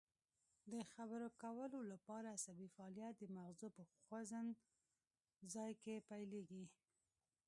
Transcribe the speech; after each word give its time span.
د 0.71 0.73
خبرو 0.93 1.27
کولو 1.41 1.79
لپاره 1.91 2.27
عصبي 2.37 2.67
فعالیت 2.75 3.13
د 3.19 3.23
مغزو 3.37 3.67
په 3.77 3.83
خوځند 4.05 4.53
ځای 5.53 5.71
کې 5.83 6.05
پیلیږي 6.09 6.65